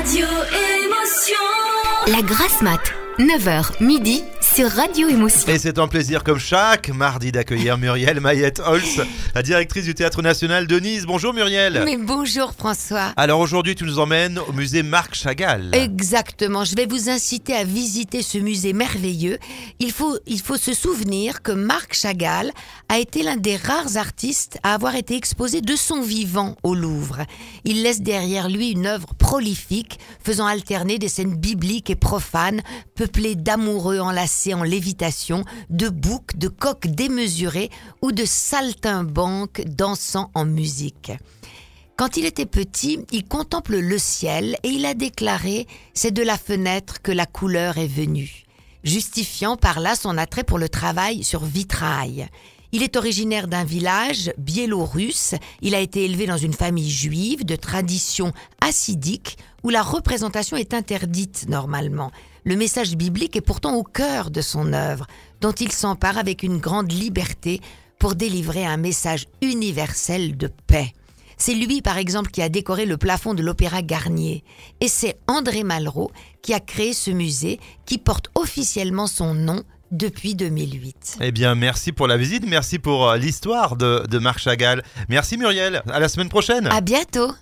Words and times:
Radio 0.00 0.26
Émotion. 0.82 1.36
La 2.06 2.22
grasse 2.22 2.62
mat, 2.62 2.80
9h 3.18 3.82
midi 3.84 4.24
sur 4.60 4.72
Radio 4.72 5.08
Émotion. 5.08 5.50
Et 5.50 5.58
c'est 5.58 5.78
un 5.78 5.88
plaisir 5.88 6.22
comme 6.22 6.38
chaque 6.38 6.90
mardi 6.90 7.32
d'accueillir 7.32 7.78
Muriel 7.78 8.20
Mayette 8.20 8.60
Holz, 8.62 9.06
la 9.34 9.42
directrice 9.42 9.86
du 9.86 9.94
Théâtre 9.94 10.20
National 10.20 10.66
de 10.66 10.78
Nice. 10.78 11.06
Bonjour 11.06 11.32
Muriel. 11.32 11.80
Mais 11.86 11.96
bonjour 11.96 12.52
François. 12.52 13.14
Alors 13.16 13.40
aujourd'hui 13.40 13.74
tu 13.74 13.84
nous 13.84 13.98
emmènes 13.98 14.38
au 14.38 14.52
musée 14.52 14.82
Marc 14.82 15.14
Chagall. 15.14 15.70
Exactement, 15.72 16.64
je 16.64 16.76
vais 16.76 16.84
vous 16.84 17.08
inciter 17.08 17.54
à 17.54 17.64
visiter 17.64 18.20
ce 18.20 18.36
musée 18.36 18.74
merveilleux. 18.74 19.38
Il 19.78 19.92
faut, 19.92 20.18
il 20.26 20.42
faut 20.42 20.58
se 20.58 20.74
souvenir 20.74 21.40
que 21.40 21.52
Marc 21.52 21.94
Chagall 21.94 22.52
a 22.90 22.98
été 22.98 23.22
l'un 23.22 23.38
des 23.38 23.56
rares 23.56 23.96
artistes 23.96 24.58
à 24.62 24.74
avoir 24.74 24.94
été 24.94 25.16
exposé 25.16 25.62
de 25.62 25.74
son 25.74 26.02
vivant 26.02 26.56
au 26.64 26.74
Louvre. 26.74 27.20
Il 27.64 27.82
laisse 27.82 28.02
derrière 28.02 28.50
lui 28.50 28.72
une 28.72 28.86
œuvre 28.86 29.14
prolifique, 29.14 29.98
faisant 30.22 30.44
alterner 30.44 30.98
des 30.98 31.08
scènes 31.08 31.36
bibliques 31.36 31.88
et 31.88 31.96
profanes, 31.96 32.60
peuplées 32.94 33.36
d'amoureux 33.36 34.00
enlacés 34.00 34.49
en 34.54 34.62
lévitation, 34.62 35.44
de 35.68 35.88
boucs, 35.88 36.36
de 36.36 36.48
coqs 36.48 36.86
démesurés 36.86 37.70
ou 38.02 38.12
de 38.12 38.24
saltimbanques 38.24 39.62
dansant 39.66 40.30
en 40.34 40.44
musique. 40.44 41.12
Quand 41.96 42.16
il 42.16 42.24
était 42.24 42.46
petit, 42.46 43.04
il 43.12 43.26
contemple 43.26 43.76
le 43.76 43.98
ciel 43.98 44.56
et 44.62 44.68
il 44.68 44.86
a 44.86 44.94
déclaré 44.94 45.66
C'est 45.92 46.12
de 46.12 46.22
la 46.22 46.38
fenêtre 46.38 47.02
que 47.02 47.12
la 47.12 47.26
couleur 47.26 47.76
est 47.76 47.86
venue, 47.86 48.44
justifiant 48.84 49.56
par 49.56 49.80
là 49.80 49.94
son 49.94 50.16
attrait 50.16 50.44
pour 50.44 50.58
le 50.58 50.70
travail 50.70 51.24
sur 51.24 51.44
vitrail. 51.44 52.28
Il 52.72 52.82
est 52.82 52.96
originaire 52.96 53.48
d'un 53.48 53.64
village 53.64 54.32
biélorusse. 54.38 55.34
Il 55.60 55.74
a 55.74 55.80
été 55.80 56.04
élevé 56.04 56.26
dans 56.26 56.36
une 56.36 56.52
famille 56.52 56.90
juive 56.90 57.44
de 57.44 57.56
tradition 57.56 58.32
assidique 58.60 59.38
où 59.62 59.70
la 59.70 59.82
représentation 59.82 60.56
est 60.56 60.72
interdite 60.72 61.46
normalement. 61.48 62.12
Le 62.44 62.56
message 62.56 62.96
biblique 62.96 63.36
est 63.36 63.40
pourtant 63.40 63.74
au 63.74 63.82
cœur 63.82 64.30
de 64.30 64.40
son 64.40 64.72
œuvre, 64.72 65.06
dont 65.40 65.52
il 65.52 65.72
s'empare 65.72 66.18
avec 66.18 66.42
une 66.42 66.58
grande 66.58 66.92
liberté 66.92 67.60
pour 67.98 68.14
délivrer 68.14 68.64
un 68.64 68.78
message 68.78 69.26
universel 69.42 70.36
de 70.36 70.50
paix. 70.66 70.92
C'est 71.36 71.54
lui, 71.54 71.80
par 71.80 71.96
exemple, 71.96 72.30
qui 72.30 72.42
a 72.42 72.48
décoré 72.48 72.84
le 72.84 72.98
plafond 72.98 73.32
de 73.34 73.42
l'Opéra 73.42 73.82
Garnier. 73.82 74.44
Et 74.80 74.88
c'est 74.88 75.16
André 75.26 75.64
Malraux 75.64 76.10
qui 76.42 76.52
a 76.52 76.60
créé 76.60 76.92
ce 76.92 77.10
musée 77.10 77.60
qui 77.86 77.98
porte 77.98 78.28
officiellement 78.34 79.06
son 79.06 79.34
nom 79.34 79.62
depuis 79.90 80.34
2008. 80.34 81.18
Eh 81.20 81.32
bien 81.32 81.54
merci 81.54 81.92
pour 81.92 82.06
la 82.06 82.16
visite, 82.16 82.44
merci 82.46 82.78
pour 82.78 83.08
euh, 83.08 83.16
l'histoire 83.16 83.76
de, 83.76 84.06
de 84.08 84.18
Marc 84.18 84.38
Chagall. 84.38 84.82
Merci 85.08 85.36
Muriel, 85.36 85.82
à 85.90 85.98
la 85.98 86.08
semaine 86.08 86.28
prochaine. 86.28 86.66
À 86.68 86.80
bientôt 86.80 87.32